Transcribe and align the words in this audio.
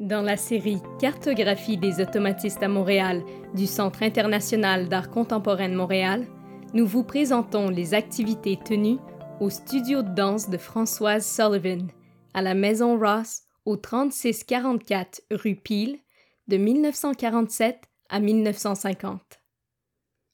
Dans 0.00 0.20
la 0.20 0.36
série 0.36 0.82
Cartographie 1.00 1.78
des 1.78 2.02
automatistes 2.02 2.62
à 2.62 2.68
Montréal 2.68 3.24
du 3.54 3.66
Centre 3.66 4.02
international 4.02 4.90
d'art 4.90 5.08
contemporain 5.08 5.70
de 5.70 5.74
Montréal, 5.74 6.26
nous 6.74 6.86
vous 6.86 7.02
présentons 7.02 7.70
les 7.70 7.94
activités 7.94 8.58
tenues 8.62 8.98
au 9.40 9.48
studio 9.48 10.02
de 10.02 10.10
danse 10.10 10.50
de 10.50 10.58
Françoise 10.58 11.26
Sullivan, 11.26 11.88
à 12.34 12.42
la 12.42 12.52
Maison 12.52 12.98
Ross, 12.98 13.44
au 13.64 13.78
3644 13.78 15.22
rue 15.30 15.56
Peel, 15.56 15.96
de 16.46 16.58
1947 16.58 17.80
à 18.10 18.20
1950. 18.20 19.22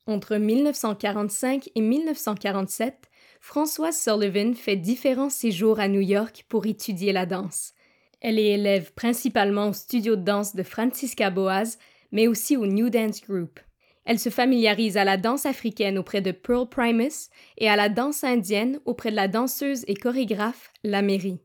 Entre 0.09 0.39
1945 0.39 1.71
et 1.77 1.81
1947, 1.81 2.97
Françoise 3.41 3.97
Sullivan 3.97 4.57
fait 4.57 4.77
différents 4.77 5.31
séjours 5.31 5.79
à 5.79 5.87
New 5.87 6.01
York 6.01 6.47
pour 6.49 6.67
étudier 6.67 7.13
la 7.13 7.27
danse. 7.27 7.75
Elle 8.23 8.39
est 8.39 8.52
élève 8.52 8.93
principalement 8.93 9.68
au 9.68 9.73
studio 9.73 10.14
de 10.14 10.22
danse 10.22 10.54
de 10.54 10.63
Francisca 10.63 11.29
Boaz, 11.29 11.76
mais 12.13 12.29
aussi 12.29 12.57
au 12.57 12.67
New 12.67 12.89
Dance 12.89 13.21
Group. 13.21 13.58
Elle 14.04 14.21
se 14.21 14.30
familiarise 14.30 14.96
à 14.96 15.03
la 15.03 15.17
danse 15.17 15.44
africaine 15.44 15.99
auprès 15.99 16.21
de 16.21 16.30
Pearl 16.30 16.68
Primus 16.68 17.30
et 17.58 17.68
à 17.68 17.75
la 17.75 17.89
danse 17.89 18.22
indienne 18.22 18.79
auprès 18.85 19.11
de 19.11 19.16
la 19.16 19.27
danseuse 19.27 19.85
et 19.89 19.94
chorégraphe 19.94 20.72
La 20.85 21.03
Mairie. 21.03 21.40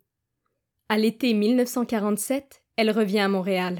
À 0.87 0.99
l'été 0.99 1.33
1947, 1.33 2.61
elle 2.75 2.91
revient 2.91 3.19
à 3.19 3.27
Montréal. 3.27 3.79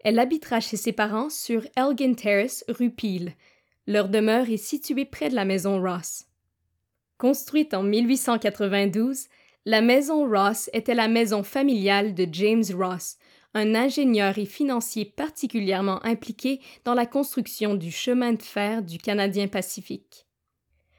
Elle 0.00 0.18
habitera 0.18 0.60
chez 0.60 0.78
ses 0.78 0.92
parents 0.92 1.30
sur 1.30 1.66
Elgin 1.76 2.14
Terrace, 2.14 2.64
rue 2.66 2.90
Peel. 2.90 3.34
Leur 3.86 4.08
demeure 4.08 4.48
est 4.48 4.56
située 4.56 5.04
près 5.04 5.28
de 5.28 5.34
la 5.34 5.44
maison 5.44 5.82
Ross. 5.82 6.24
Construite 7.18 7.74
en 7.74 7.82
1892, 7.82 9.26
la 9.64 9.80
maison 9.80 10.28
Ross 10.28 10.68
était 10.72 10.94
la 10.94 11.08
maison 11.08 11.42
familiale 11.42 12.14
de 12.14 12.26
James 12.32 12.64
Ross, 12.74 13.16
un 13.54 13.74
ingénieur 13.74 14.38
et 14.38 14.46
financier 14.46 15.04
particulièrement 15.04 16.04
impliqué 16.04 16.60
dans 16.84 16.94
la 16.94 17.06
construction 17.06 17.74
du 17.74 17.90
chemin 17.90 18.32
de 18.32 18.42
fer 18.42 18.82
du 18.82 18.98
Canadien 18.98 19.46
Pacifique. 19.46 20.26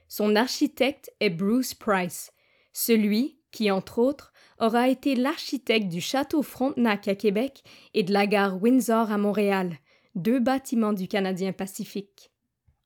Son 0.07 0.35
architecte 0.35 1.11
est 1.19 1.29
Bruce 1.29 1.73
Price, 1.73 2.31
celui 2.71 3.39
qui, 3.51 3.69
entre 3.69 3.99
autres, 3.99 4.31
aura 4.59 4.87
été 4.87 5.15
l'architecte 5.15 5.89
du 5.89 5.99
château 5.99 6.41
Frontenac 6.41 7.07
à 7.07 7.15
Québec 7.15 7.63
et 7.93 8.03
de 8.03 8.13
la 8.13 8.27
gare 8.27 8.61
Windsor 8.61 9.11
à 9.11 9.17
Montréal, 9.17 9.77
deux 10.15 10.39
bâtiments 10.39 10.93
du 10.93 11.07
Canadien 11.07 11.51
Pacifique. 11.51 12.31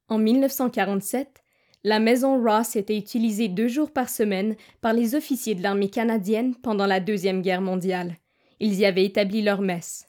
En 0.07 0.17
1947, 0.17 1.43
la 1.87 2.01
maison 2.01 2.43
Ross 2.43 2.75
était 2.75 2.97
utilisée 2.97 3.47
deux 3.47 3.69
jours 3.69 3.91
par 3.91 4.09
semaine 4.09 4.57
par 4.81 4.91
les 4.91 5.15
officiers 5.15 5.55
de 5.55 5.63
l'armée 5.63 5.89
canadienne 5.89 6.53
pendant 6.53 6.85
la 6.85 6.99
Deuxième 6.99 7.41
Guerre 7.41 7.61
mondiale. 7.61 8.17
Ils 8.59 8.73
y 8.73 8.85
avaient 8.85 9.05
établi 9.05 9.41
leur 9.41 9.61
messe. 9.61 10.05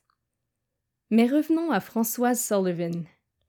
Mais 1.10 1.28
revenons 1.28 1.70
à 1.70 1.78
Françoise 1.78 2.44
Sullivan. 2.44 3.04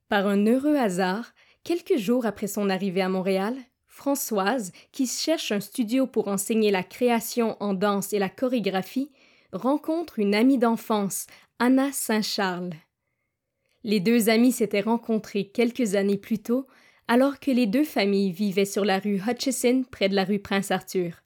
Par 0.09 0.27
un 0.27 0.45
heureux 0.45 0.75
hasard, 0.75 1.33
quelques 1.63 1.97
jours 1.97 2.27
après 2.27 2.45
son 2.45 2.69
arrivée 2.69 3.01
à 3.01 3.09
Montréal, 3.09 3.55
Françoise, 3.87 4.73
qui 4.91 5.07
cherche 5.07 5.51
un 5.51 5.59
studio 5.59 6.05
pour 6.05 6.27
enseigner 6.27 6.69
la 6.69 6.83
création 6.83 7.57
en 7.59 7.73
danse 7.73 8.13
et 8.13 8.19
la 8.19 8.29
chorégraphie, 8.29 9.09
rencontre 9.53 10.19
une 10.19 10.35
amie 10.35 10.59
d'enfance, 10.59 11.25
Anna 11.57 11.91
Saint-Charles. 11.91 12.73
Les 13.83 13.99
deux 13.99 14.29
amis 14.29 14.51
s'étaient 14.51 14.81
rencontrés 14.81 15.45
quelques 15.45 15.95
années 15.95 16.17
plus 16.17 16.37
tôt 16.37 16.67
alors 17.09 17.39
que 17.39 17.49
les 17.49 17.65
deux 17.65 17.83
familles 17.83 18.31
vivaient 18.31 18.65
sur 18.65 18.85
la 18.85 18.99
rue 18.99 19.19
Hutchison 19.27 19.83
près 19.89 20.09
de 20.09 20.15
la 20.15 20.25
rue 20.25 20.37
Prince-Arthur. 20.37 21.23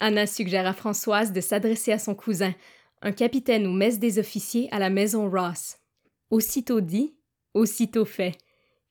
Anna 0.00 0.26
suggère 0.26 0.66
à 0.66 0.74
Françoise 0.74 1.32
de 1.32 1.40
s'adresser 1.40 1.92
à 1.92 1.98
son 1.98 2.14
cousin, 2.14 2.54
un 3.00 3.12
capitaine 3.12 3.66
ou 3.66 3.72
messe 3.72 3.98
des 3.98 4.18
officiers 4.18 4.68
à 4.70 4.78
la 4.78 4.90
maison 4.90 5.30
Ross. 5.30 5.78
Aussitôt 6.28 6.82
dit, 6.82 7.14
aussitôt 7.54 8.04
fait. 8.04 8.36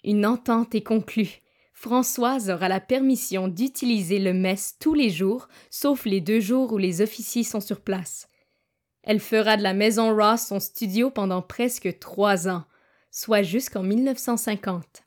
Une 0.04 0.26
entente 0.26 0.74
est 0.74 0.82
conclue. 0.82 1.44
Françoise 1.72 2.50
aura 2.50 2.68
la 2.68 2.80
permission 2.80 3.48
d'utiliser 3.48 4.18
le 4.18 4.34
mess 4.34 4.78
tous 4.80 4.96
les 4.96 5.12
jours, 5.12 5.50
sauf 5.70 6.06
les 6.06 6.20
deux 6.20 6.40
jours 6.40 6.74
où 6.74 6.80
les 6.80 7.02
officiers 7.02 7.44
sont 7.44 7.62
sur 7.62 7.80
place. 7.80 8.28
Elle 9.04 9.20
fera 9.20 9.56
de 9.56 9.62
la 9.62 9.76
maison 9.76 10.16
Ross 10.16 10.48
son 10.48 10.60
studio 10.60 11.12
pendant 11.12 11.44
presque 11.44 12.00
trois 12.00 12.48
ans, 12.48 12.64
soit 13.12 13.44
jusqu'en 13.44 13.84
1950. 13.84 15.04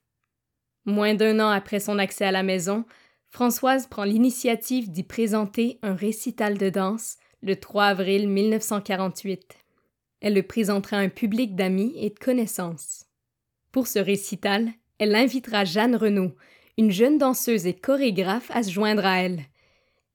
Moins 0.87 1.15
d'un 1.15 1.41
an 1.41 1.49
après 1.49 1.81
son 1.81 1.99
accès 1.99 2.27
à 2.27 2.33
la 2.33 2.43
maison, 2.43 2.85
Françoise 3.31 3.87
prend 3.87 4.05
l'initiative 4.05 4.91
d'y 4.91 5.03
présenter 5.03 5.79
un 5.83 5.95
récital 5.95 6.59
de 6.59 6.69
danse 6.71 7.17
le 7.43 7.57
3 7.57 7.85
avril 7.87 8.29
1948. 8.29 9.57
Elle 10.21 10.35
le 10.35 10.43
présentera 10.43 10.99
à 10.99 11.01
un 11.01 11.09
public 11.09 11.55
d'amis 11.55 11.93
et 11.97 12.11
de 12.11 12.19
connaissances. 12.19 13.07
Pour 13.73 13.87
ce 13.87 13.99
récital, 13.99 14.71
elle 14.99 15.15
invitera 15.15 15.65
Jeanne 15.65 15.97
Renaud, 15.97 16.33
une 16.79 16.91
jeune 16.91 17.19
danseuse 17.19 17.67
et 17.67 17.75
chorégraphe, 17.75 18.51
à 18.51 18.63
se 18.63 18.71
joindre 18.71 19.05
à 19.05 19.23
elle. 19.23 19.43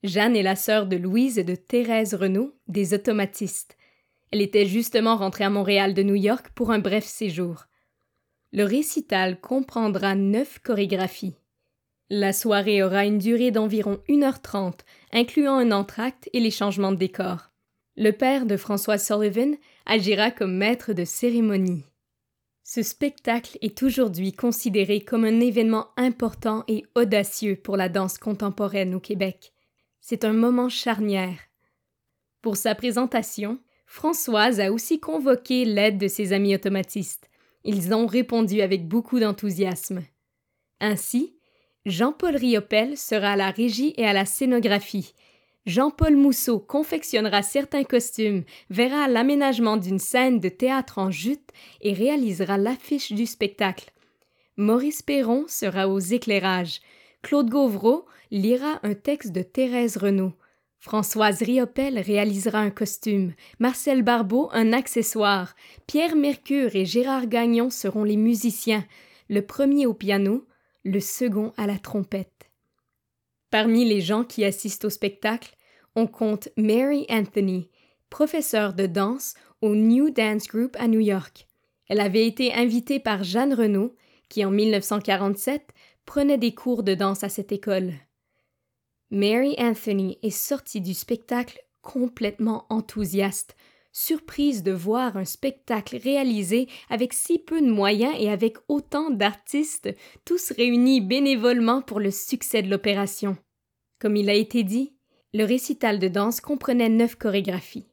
Jeanne 0.03 0.35
est 0.35 0.43
la 0.43 0.55
sœur 0.55 0.85
de 0.85 0.95
Louise 0.95 1.37
et 1.37 1.43
de 1.43 1.55
Thérèse 1.55 2.13
Renaud, 2.13 2.55
des 2.67 2.93
automatistes. 2.93 3.75
Elle 4.31 4.41
était 4.41 4.65
justement 4.65 5.17
rentrée 5.17 5.43
à 5.43 5.49
Montréal 5.49 5.93
de 5.93 6.03
New 6.03 6.15
York 6.15 6.51
pour 6.55 6.71
un 6.71 6.79
bref 6.79 7.05
séjour. 7.05 7.65
Le 8.51 8.63
récital 8.63 9.39
comprendra 9.39 10.15
neuf 10.15 10.59
chorégraphies. 10.59 11.35
La 12.09 12.33
soirée 12.33 12.81
aura 12.81 13.05
une 13.05 13.19
durée 13.19 13.51
d'environ 13.51 14.01
1h30, 14.09 14.79
incluant 15.13 15.57
un 15.57 15.71
entracte 15.71 16.27
et 16.33 16.39
les 16.39 16.49
changements 16.49 16.91
de 16.91 16.97
décor. 16.97 17.51
Le 17.95 18.11
père 18.11 18.47
de 18.47 18.57
François 18.57 18.97
Sullivan 18.97 19.55
agira 19.85 20.31
comme 20.31 20.55
maître 20.55 20.93
de 20.93 21.05
cérémonie. 21.05 21.83
Ce 22.63 22.81
spectacle 22.81 23.57
est 23.61 23.83
aujourd'hui 23.83 24.31
considéré 24.31 25.01
comme 25.01 25.25
un 25.25 25.39
événement 25.39 25.87
important 25.97 26.63
et 26.67 26.83
audacieux 26.95 27.55
pour 27.55 27.77
la 27.77 27.89
danse 27.89 28.17
contemporaine 28.17 28.95
au 28.95 28.99
Québec. 28.99 29.53
C'est 30.01 30.25
un 30.25 30.33
moment 30.33 30.69
charnière. 30.69 31.37
Pour 32.41 32.57
sa 32.57 32.73
présentation, 32.73 33.59
Françoise 33.85 34.59
a 34.59 34.71
aussi 34.71 34.99
convoqué 34.99 35.65
l'aide 35.65 35.97
de 35.99 36.07
ses 36.07 36.33
amis 36.33 36.55
automatistes. 36.55 37.28
Ils 37.63 37.93
ont 37.93 38.07
répondu 38.07 38.61
avec 38.61 38.87
beaucoup 38.87 39.19
d'enthousiasme. 39.19 40.03
Ainsi, 40.79 41.35
Jean-Paul 41.85 42.35
Riopel 42.35 42.97
sera 42.97 43.31
à 43.31 43.35
la 43.35 43.51
régie 43.51 43.93
et 43.97 44.05
à 44.05 44.13
la 44.13 44.25
scénographie. 44.25 45.13
Jean-Paul 45.65 46.15
Mousseau 46.15 46.59
confectionnera 46.59 47.41
certains 47.41 47.83
costumes, 47.83 48.43
verra 48.69 49.07
l'aménagement 49.07 49.77
d'une 49.77 49.99
scène 49.99 50.39
de 50.39 50.49
théâtre 50.49 50.97
en 50.97 51.11
jute 51.11 51.49
et 51.81 51.93
réalisera 51.93 52.57
l'affiche 52.57 53.11
du 53.11 53.25
spectacle. 53.25 53.91
Maurice 54.57 55.01
Perron 55.01 55.45
sera 55.47 55.87
aux 55.87 55.99
éclairages. 55.99 56.81
Claude 57.21 57.49
Gauvreau 57.49 58.05
lira 58.31 58.79
un 58.83 58.93
texte 58.93 59.31
de 59.31 59.41
Thérèse 59.41 59.97
Renaud. 59.97 60.33
Françoise 60.79 61.43
Riopel 61.43 61.99
réalisera 61.99 62.59
un 62.59 62.69
costume, 62.69 63.33
Marcel 63.59 64.01
Barbeau 64.01 64.49
un 64.53 64.71
accessoire, 64.71 65.53
Pierre 65.87 66.15
Mercure 66.15 66.73
et 66.73 66.85
Gérard 66.85 67.27
Gagnon 67.27 67.69
seront 67.69 68.05
les 68.05 68.15
musiciens, 68.15 68.85
le 69.27 69.41
premier 69.41 69.85
au 69.85 69.93
piano, 69.93 70.47
le 70.85 71.01
second 71.01 71.51
à 71.57 71.67
la 71.67 71.77
trompette. 71.77 72.49
Parmi 73.51 73.83
les 73.83 73.99
gens 73.99 74.23
qui 74.23 74.45
assistent 74.45 74.85
au 74.85 74.89
spectacle, 74.89 75.53
on 75.95 76.07
compte 76.07 76.47
Mary 76.55 77.05
Anthony, 77.09 77.69
professeure 78.09 78.73
de 78.73 78.85
danse 78.85 79.33
au 79.61 79.75
New 79.75 80.11
Dance 80.11 80.47
Group 80.47 80.77
à 80.79 80.87
New 80.87 81.01
York. 81.01 81.45
Elle 81.89 81.99
avait 81.99 82.25
été 82.25 82.53
invitée 82.53 83.01
par 83.01 83.25
Jeanne 83.25 83.53
Renaud, 83.53 83.95
qui 84.29 84.45
en 84.45 84.51
1947 84.51 85.73
prenait 86.05 86.37
des 86.37 86.53
cours 86.53 86.83
de 86.83 86.93
danse 86.93 87.25
à 87.25 87.29
cette 87.29 87.51
école. 87.51 87.93
Mary 89.11 89.55
Anthony 89.57 90.19
est 90.21 90.29
sortie 90.29 90.81
du 90.81 90.93
spectacle 90.93 91.59
complètement 91.81 92.65
enthousiaste, 92.69 93.55
surprise 93.91 94.61
de 94.61 94.71
voir 94.71 95.17
un 95.17 95.25
spectacle 95.25 95.97
réalisé 95.97 96.67
avec 96.89 97.13
si 97.13 97.39
peu 97.39 97.59
de 97.59 97.71
moyens 97.71 98.13
et 98.19 98.29
avec 98.29 98.57
autant 98.67 99.09
d'artistes, 99.09 99.89
tous 100.25 100.51
réunis 100.51 101.01
bénévolement 101.01 101.81
pour 101.81 101.99
le 101.99 102.11
succès 102.11 102.61
de 102.61 102.69
l'opération. 102.69 103.35
Comme 103.99 104.15
il 104.15 104.29
a 104.29 104.35
été 104.35 104.63
dit, 104.63 104.93
le 105.33 105.43
récital 105.43 105.99
de 105.99 106.07
danse 106.07 106.39
comprenait 106.39 106.89
neuf 106.89 107.15
chorégraphies, 107.15 107.87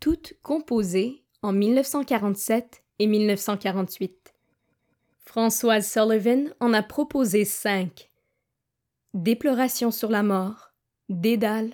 toutes 0.00 0.34
composées 0.42 1.24
en 1.42 1.52
1947 1.52 2.82
et 2.98 3.06
1948. 3.06 4.34
Françoise 5.18 5.90
Sullivan 5.90 6.54
en 6.60 6.72
a 6.72 6.82
proposé 6.82 7.44
cinq, 7.44 8.10
Déploration 9.16 9.90
sur 9.90 10.10
la 10.10 10.22
mort, 10.22 10.74
Dédale, 11.08 11.72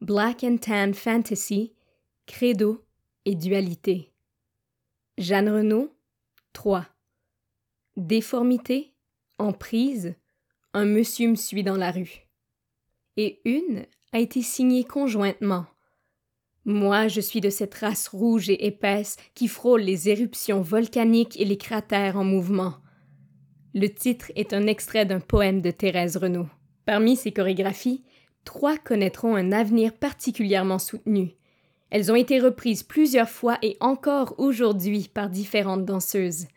Black 0.00 0.42
and 0.42 0.56
Tan 0.56 0.92
Fantasy, 0.92 1.72
Credo 2.26 2.84
et 3.24 3.36
Dualité. 3.36 4.12
Jeanne 5.16 5.50
Renaud, 5.50 5.94
3. 6.52 6.84
Déformité, 7.96 8.92
Emprise, 9.38 10.16
Un 10.72 10.84
monsieur 10.84 11.30
me 11.30 11.36
suit 11.36 11.62
dans 11.62 11.76
la 11.76 11.92
rue. 11.92 12.26
Et 13.16 13.40
une 13.44 13.86
a 14.12 14.18
été 14.18 14.42
signée 14.42 14.82
conjointement. 14.82 15.66
Moi, 16.64 17.06
je 17.06 17.20
suis 17.20 17.40
de 17.40 17.50
cette 17.50 17.74
race 17.74 18.08
rouge 18.08 18.50
et 18.50 18.66
épaisse 18.66 19.16
qui 19.34 19.46
frôle 19.46 19.82
les 19.82 20.08
éruptions 20.08 20.60
volcaniques 20.60 21.40
et 21.40 21.44
les 21.44 21.56
cratères 21.56 22.16
en 22.16 22.24
mouvement. 22.24 22.74
Le 23.74 23.86
titre 23.86 24.32
est 24.34 24.52
un 24.52 24.66
extrait 24.66 25.06
d'un 25.06 25.20
poème 25.20 25.60
de 25.60 25.70
Thérèse 25.70 26.16
Renaud. 26.16 26.48
Parmi 26.90 27.14
ces 27.14 27.30
chorégraphies, 27.30 28.02
trois 28.44 28.76
connaîtront 28.76 29.36
un 29.36 29.52
avenir 29.52 29.92
particulièrement 29.92 30.80
soutenu. 30.80 31.36
Elles 31.90 32.10
ont 32.10 32.16
été 32.16 32.40
reprises 32.40 32.82
plusieurs 32.82 33.30
fois 33.30 33.58
et 33.62 33.76
encore 33.78 34.34
aujourd'hui 34.38 35.08
par 35.14 35.30
différentes 35.30 35.84
danseuses. 35.84 36.48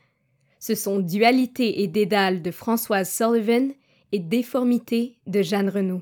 Ce 0.57 0.73
sont 0.73 0.97
Dualité 0.97 1.83
et 1.83 1.87
Dédale 1.87 2.41
de 2.41 2.49
Françoise 2.49 3.13
Sullivan 3.13 3.73
et 4.11 4.17
Déformité 4.17 5.19
de 5.27 5.43
Jeanne 5.43 5.69
Renaud. 5.69 6.01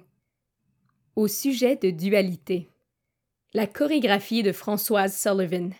Au 1.17 1.27
sujet 1.27 1.75
de 1.75 1.89
Dualité. 1.89 2.69
La 3.53 3.67
chorégraphie 3.67 4.43
de 4.43 4.53
Françoise 4.53 5.13
Sullivan. 5.13 5.73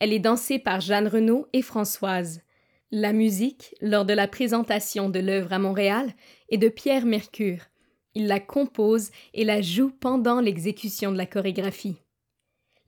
Elle 0.00 0.14
est 0.14 0.18
dansée 0.18 0.58
par 0.58 0.80
Jeanne 0.80 1.08
Renaud 1.08 1.46
et 1.52 1.60
Françoise. 1.60 2.40
La 2.90 3.12
musique, 3.12 3.74
lors 3.82 4.06
de 4.06 4.14
la 4.14 4.28
présentation 4.28 5.10
de 5.10 5.20
l'œuvre 5.20 5.52
à 5.52 5.58
Montréal, 5.58 6.14
est 6.48 6.56
de 6.56 6.70
Pierre 6.70 7.04
Mercure. 7.04 7.66
Il 8.14 8.26
la 8.26 8.40
compose 8.40 9.10
et 9.34 9.44
la 9.44 9.62
joue 9.62 9.90
pendant 9.90 10.40
l'exécution 10.40 11.12
de 11.12 11.16
la 11.16 11.26
chorégraphie. 11.26 11.96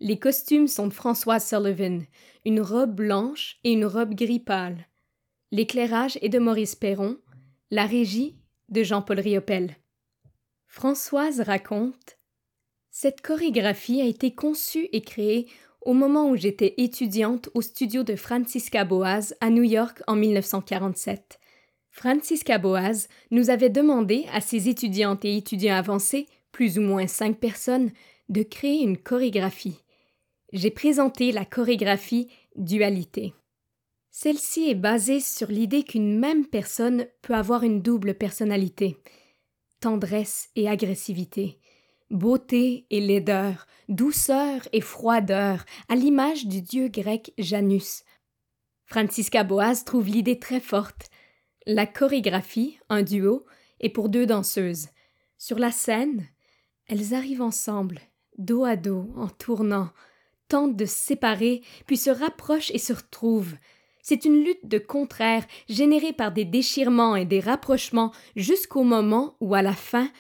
Les 0.01 0.19
costumes 0.19 0.69
sont 0.69 0.87
de 0.87 0.93
Françoise 0.93 1.47
Sullivan, 1.47 2.05
une 2.45 2.61
robe 2.61 2.95
blanche 2.95 3.59
et 3.65 3.73
une 3.73 3.85
robe 3.85 4.15
gris 4.15 4.41
pâle. 4.41 4.87
L'éclairage 5.53 6.19
est 6.23 6.29
de 6.29 6.39
Maurice 6.39 6.75
Perron, 6.75 7.19
la 7.71 7.85
régie 7.85 8.37
de 8.69 8.83
Jean-Paul 8.83 9.21
Riopel. 9.21 9.77
Françoise 10.69 11.41
raconte 11.41 12.19
Cette 12.91 13.21
chorégraphie 13.21 14.01
a 14.01 14.07
été 14.07 14.35
conçue 14.35 14.89
et 14.93 15.03
créée 15.03 15.49
au 15.83 15.93
moment 15.93 16.31
où 16.31 16.37
j'étais 16.37 16.75
étudiante 16.77 17.49
au 17.55 17.63
studio 17.63 18.05
de 18.05 18.15
Francisca 18.15 18.85
Boaz 18.85 19.35
à 19.41 19.51
New 19.51 19.65
York 19.65 20.03
en 20.07 20.15
1947. 20.15 21.40
Francisca 21.91 22.59
Boaz 22.59 23.09
nous 23.31 23.51
avait 23.51 23.71
demandé 23.71 24.27
à 24.33 24.41
ses 24.41 24.69
étudiantes 24.69 25.25
et 25.25 25.37
étudiants 25.37 25.77
avancés, 25.77 26.29
plus 26.53 26.79
ou 26.79 26.83
moins 26.83 27.07
cinq 27.07 27.39
personnes, 27.39 27.91
de 28.29 28.43
créer 28.43 28.83
une 28.83 28.97
chorégraphie 28.97 29.81
j'ai 30.53 30.71
présenté 30.71 31.33
la 31.33 31.45
chorégraphie 31.45 32.29
Dualité. 32.57 33.33
Celle-ci 34.11 34.69
est 34.69 34.75
basée 34.75 35.21
sur 35.21 35.49
l'idée 35.49 35.85
qu'une 35.85 36.19
même 36.19 36.47
personne 36.47 37.07
peut 37.23 37.35
avoir 37.35 37.63
une 37.63 37.81
double 37.81 38.15
personnalité 38.15 38.97
tendresse 39.81 40.51
et 40.57 40.69
agressivité, 40.69 41.59
beauté 42.11 42.85
et 42.91 43.01
laideur, 43.01 43.67
douceur 43.89 44.69
et 44.75 44.83
froideur, 44.83 45.65
à 45.89 45.95
l'image 45.95 46.47
du 46.47 46.61
dieu 46.61 46.89
grec 46.89 47.33
Janus. 47.39 48.05
Francisca 48.85 49.43
Boaz 49.43 49.85
trouve 49.87 50.09
l'idée 50.09 50.39
très 50.39 50.61
forte. 50.61 51.09
La 51.73 51.87
chorégraphie, 51.87 52.81
un 52.89 53.05
duo, 53.05 53.47
est 53.79 53.91
pour 53.91 54.09
deux 54.09 54.27
danseuses. 54.27 54.89
Sur 55.39 55.61
la 55.61 55.71
scène, 55.71 56.27
elles 56.89 57.15
arrivent 57.15 57.43
ensemble, 57.43 58.01
dos 58.39 58.65
à 58.65 58.75
dos, 58.75 59.09
en 59.15 59.29
tournant, 59.29 59.91
tentent 60.49 60.75
de 60.75 60.85
se 60.85 60.97
séparer, 60.97 61.63
puis 61.87 61.97
se 61.97 62.11
rapprochent 62.11 62.73
et 62.73 62.79
se 62.79 62.93
retrouvent. 62.93 63.55
C'est 64.03 64.25
une 64.25 64.43
lutte 64.43 64.67
de 64.67 64.79
contraires 64.79 65.47
générée 65.69 66.13
par 66.13 66.33
des 66.33 66.45
déchirements 66.45 67.15
et 67.15 67.25
des 67.25 67.39
rapprochements 67.39 68.11
jusqu'au 68.35 68.83
moment 68.83 69.37
où, 69.39 69.55
à 69.55 69.63
la 69.63 69.75
fin, 69.75 70.11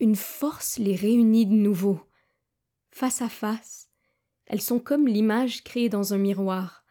une 0.00 0.16
force 0.16 0.76
les 0.76 0.96
réunit 0.96 1.46
de 1.46 1.54
nouveau. 1.54 2.00
Face 2.90 3.22
à 3.22 3.28
face, 3.28 3.90
elles 4.46 4.60
sont 4.60 4.80
comme 4.80 5.06
l'image 5.06 5.62
créée 5.62 5.88
dans 5.88 6.14
un 6.14 6.18
miroir. 6.18 6.84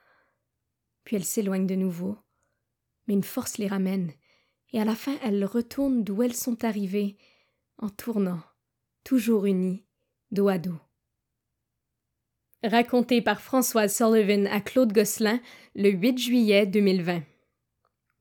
Puis 1.03 1.17
elles 1.17 1.25
s'éloignent 1.25 1.67
de 1.67 1.75
nouveau. 1.75 2.15
Mais 3.07 3.13
une 3.13 3.23
force 3.23 3.57
les 3.57 3.67
ramène, 3.67 4.11
et 4.71 4.79
à 4.79 4.85
la 4.85 4.95
fin 4.95 5.17
elles 5.23 5.45
retournent 5.45 6.03
d'où 6.03 6.23
elles 6.23 6.35
sont 6.35 6.63
arrivées, 6.63 7.17
en 7.77 7.89
tournant, 7.89 8.41
toujours 9.03 9.45
unies, 9.45 9.85
dos 10.31 10.47
à 10.47 10.57
dos 10.57 10.79
raconté 12.67 13.21
par 13.21 13.41
Françoise 13.41 13.95
Sullivan 13.95 14.47
à 14.47 14.59
Claude 14.59 14.93
Gosselin 14.93 15.39
le 15.75 15.89
8 15.89 16.17
juillet 16.17 16.65
2020. 16.65 17.21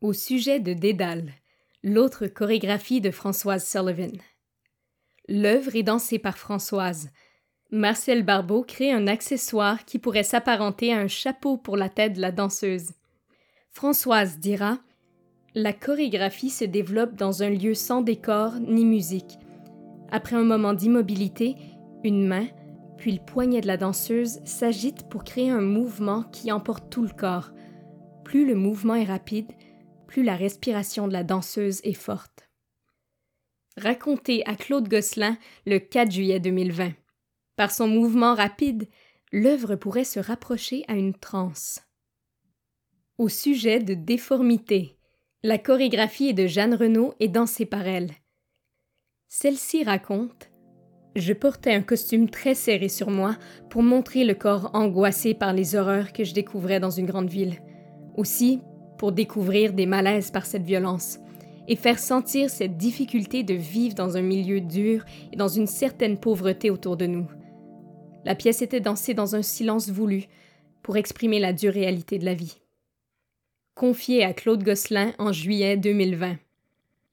Au 0.00 0.12
sujet 0.12 0.60
de 0.60 0.72
Dédale, 0.72 1.32
l'autre 1.82 2.26
chorégraphie 2.26 3.00
de 3.00 3.10
Françoise 3.10 3.66
Sullivan. 3.66 4.12
L'œuvre 5.28 5.74
est 5.76 5.82
dansée 5.82 6.18
par 6.18 6.36
Françoise. 6.36 7.10
Marcel 7.70 8.22
Barbeau 8.22 8.62
crée 8.62 8.92
un 8.92 9.06
accessoire 9.06 9.84
qui 9.84 9.98
pourrait 9.98 10.22
s'apparenter 10.22 10.92
à 10.92 10.98
un 10.98 11.08
chapeau 11.08 11.56
pour 11.56 11.76
la 11.76 11.88
tête 11.88 12.14
de 12.14 12.20
la 12.20 12.32
danseuse. 12.32 12.90
Françoise 13.74 14.38
dira 14.38 14.78
La 15.56 15.72
chorégraphie 15.72 16.50
se 16.50 16.64
développe 16.64 17.16
dans 17.16 17.42
un 17.42 17.50
lieu 17.50 17.74
sans 17.74 18.02
décor 18.02 18.60
ni 18.60 18.84
musique. 18.84 19.36
Après 20.12 20.36
un 20.36 20.44
moment 20.44 20.74
d'immobilité, 20.74 21.56
une 22.04 22.24
main, 22.24 22.46
puis 22.98 23.10
le 23.10 23.18
poignet 23.18 23.60
de 23.60 23.66
la 23.66 23.76
danseuse 23.76 24.38
s'agite 24.44 25.08
pour 25.08 25.24
créer 25.24 25.50
un 25.50 25.60
mouvement 25.60 26.22
qui 26.22 26.52
emporte 26.52 26.88
tout 26.88 27.02
le 27.02 27.12
corps. 27.12 27.50
Plus 28.22 28.46
le 28.46 28.54
mouvement 28.54 28.94
est 28.94 29.04
rapide, 29.04 29.50
plus 30.06 30.22
la 30.22 30.36
respiration 30.36 31.08
de 31.08 31.12
la 31.12 31.24
danseuse 31.24 31.80
est 31.82 31.94
forte. 31.94 32.48
Raconté 33.76 34.46
à 34.46 34.54
Claude 34.54 34.88
Gosselin 34.88 35.36
le 35.66 35.78
4 35.80 36.12
juillet 36.12 36.38
2020. 36.38 36.92
Par 37.56 37.72
son 37.72 37.88
mouvement 37.88 38.36
rapide, 38.36 38.88
l'œuvre 39.32 39.74
pourrait 39.74 40.04
se 40.04 40.20
rapprocher 40.20 40.84
à 40.86 40.94
une 40.94 41.14
transe. 41.14 41.80
Au 43.16 43.28
sujet 43.28 43.78
de 43.78 43.94
déformité, 43.94 44.96
la 45.44 45.56
chorégraphie 45.56 46.30
est 46.30 46.32
de 46.32 46.48
Jeanne 46.48 46.74
Renaud 46.74 47.14
et 47.20 47.28
dansée 47.28 47.64
par 47.64 47.86
elle. 47.86 48.10
Celle-ci 49.28 49.84
raconte 49.84 50.50
je 51.14 51.32
portais 51.32 51.72
un 51.72 51.82
costume 51.82 52.28
très 52.28 52.54
serré 52.56 52.88
sur 52.88 53.10
moi 53.10 53.36
pour 53.70 53.84
montrer 53.84 54.24
le 54.24 54.34
corps 54.34 54.70
angoissé 54.74 55.32
par 55.32 55.52
les 55.52 55.76
horreurs 55.76 56.12
que 56.12 56.24
je 56.24 56.34
découvrais 56.34 56.80
dans 56.80 56.90
une 56.90 57.06
grande 57.06 57.30
ville. 57.30 57.62
Aussi, 58.16 58.58
pour 58.98 59.12
découvrir 59.12 59.74
des 59.74 59.86
malaises 59.86 60.32
par 60.32 60.44
cette 60.44 60.64
violence 60.64 61.20
et 61.68 61.76
faire 61.76 62.00
sentir 62.00 62.50
cette 62.50 62.76
difficulté 62.76 63.44
de 63.44 63.54
vivre 63.54 63.94
dans 63.94 64.16
un 64.16 64.22
milieu 64.22 64.60
dur 64.60 65.04
et 65.32 65.36
dans 65.36 65.46
une 65.46 65.68
certaine 65.68 66.18
pauvreté 66.18 66.68
autour 66.68 66.96
de 66.96 67.06
nous. 67.06 67.28
La 68.24 68.34
pièce 68.34 68.60
était 68.60 68.80
dansée 68.80 69.14
dans 69.14 69.36
un 69.36 69.42
silence 69.42 69.88
voulu 69.88 70.24
pour 70.82 70.96
exprimer 70.96 71.38
la 71.38 71.52
dure 71.52 71.72
réalité 71.72 72.18
de 72.18 72.24
la 72.24 72.34
vie. 72.34 72.56
Confié 73.74 74.22
à 74.22 74.32
Claude 74.32 74.62
Gosselin 74.62 75.14
en 75.18 75.32
juillet 75.32 75.76
2020. 75.76 76.36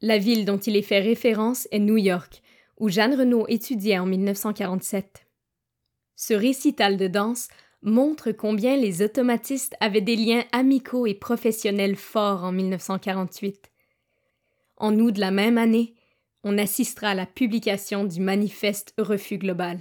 La 0.01 0.19
ville 0.19 0.45
dont 0.45 0.59
il 0.59 0.75
est 0.75 0.83
fait 0.83 0.99
référence 0.99 1.67
est 1.71 1.79
New 1.79 1.97
York, 1.97 2.43
où 2.79 2.87
Jeanne 2.87 3.15
Renaud 3.15 3.47
étudiait 3.47 3.97
en 3.97 4.05
1947. 4.05 5.25
Ce 6.15 6.35
récital 6.35 6.97
de 6.97 7.07
danse 7.07 7.47
montre 7.81 8.31
combien 8.31 8.77
les 8.77 9.01
automatistes 9.01 9.75
avaient 9.79 10.01
des 10.01 10.15
liens 10.15 10.43
amicaux 10.51 11.07
et 11.07 11.15
professionnels 11.15 11.95
forts 11.95 12.43
en 12.43 12.51
1948. 12.51 13.71
En 14.77 14.99
août 14.99 15.13
de 15.15 15.19
la 15.19 15.31
même 15.31 15.57
année, 15.57 15.95
on 16.43 16.59
assistera 16.59 17.09
à 17.09 17.15
la 17.15 17.25
publication 17.25 18.03
du 18.03 18.19
manifeste 18.19 18.93
Refus 18.99 19.39
global. 19.39 19.79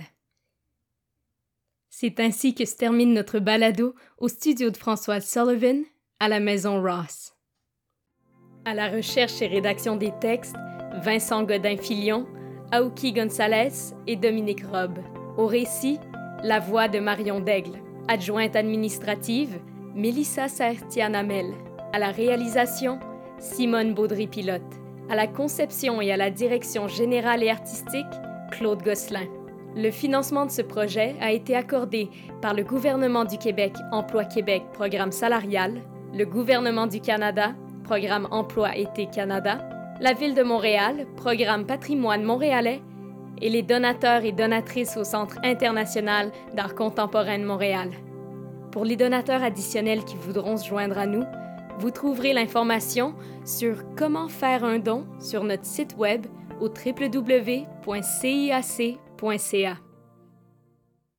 C'est 1.91 2.21
ainsi 2.21 2.55
que 2.55 2.65
se 2.65 2.77
termine 2.77 3.13
notre 3.13 3.39
balado 3.39 3.95
au 4.17 4.29
studio 4.29 4.71
de 4.71 4.79
Françoise 4.79 5.29
Sullivan 5.29 5.85
à 6.23 6.29
la 6.29 6.39
maison 6.39 6.83
Ross. 6.83 7.35
À 8.67 8.75
la 8.75 8.91
recherche 8.91 9.41
et 9.41 9.47
rédaction 9.47 9.97
des 9.97 10.13
textes, 10.21 10.55
Vincent 11.03 11.45
Godin-Filion, 11.45 12.27
Aouki 12.73 13.15
Gonzalez 13.15 13.95
et 14.07 14.17
Dominique 14.17 14.67
Robb. 14.71 14.99
Au 15.39 15.47
récit, 15.47 15.99
la 16.45 16.61
voix 16.61 16.89
de 16.89 16.99
Marion 16.99 17.41
Daigle. 17.41 17.79
Adjointe 18.09 18.55
administrative, 18.55 19.61
Mélissa 19.95 20.49
Sertianamel. 20.49 21.55
À 21.95 21.99
la 21.99 22.11
réalisation, 22.11 23.01
Simone 23.39 23.95
Baudry-Pilote. 23.95 24.61
À 25.09 25.17
la 25.17 25.27
conception 25.27 26.03
et 26.03 26.13
à 26.13 26.19
la 26.19 26.31
direction 26.31 26.87
générale 26.87 27.43
et 27.43 27.51
artistique, 27.51 28.07
Claude 28.51 28.83
Gosselin. 28.83 29.27
Le 29.75 29.91
financement 29.91 30.45
de 30.45 30.51
ce 30.51 30.61
projet 30.61 31.15
a 31.23 31.33
été 31.33 31.57
accordé 31.57 32.11
par 32.43 32.53
le 32.53 32.63
gouvernement 32.63 33.25
du 33.25 33.39
Québec 33.39 33.73
Emploi 33.91 34.25
Québec 34.27 34.65
Programme 34.75 35.13
salarial, 35.13 35.81
le 36.13 36.25
gouvernement 36.25 36.87
du 36.87 37.01
Canada 37.01 37.55
Programme 37.85 38.29
Emploi 38.31 38.77
Été 38.77 39.07
Canada, 39.07 39.69
la 40.01 40.13
Ville 40.13 40.35
de 40.35 40.43
Montréal, 40.43 41.07
Programme 41.17 41.67
Patrimoine 41.67 42.23
montréalais, 42.23 42.83
et 43.43 43.49
les 43.49 43.63
donateurs 43.63 44.25
et 44.25 44.33
donatrices 44.33 44.97
au 44.97 45.05
Centre 45.05 45.39
international 45.43 46.31
d'art 46.55 46.75
contemporain 46.75 47.39
de 47.39 47.45
Montréal. 47.45 47.91
Pour 48.71 48.85
les 48.85 48.97
donateurs 48.97 49.43
additionnels 49.43 50.05
qui 50.05 50.17
voudront 50.17 50.57
se 50.57 50.69
joindre 50.69 50.99
à 50.99 51.07
nous, 51.07 51.25
vous 51.79 51.91
trouverez 51.91 52.33
l'information 52.33 53.15
sur 53.45 53.83
comment 53.97 54.29
faire 54.29 54.63
un 54.65 54.79
don 54.79 55.07
sur 55.19 55.43
notre 55.45 55.65
site 55.65 55.97
web 55.97 56.27
au 56.61 56.69
www.ciac.ca. 56.69 57.77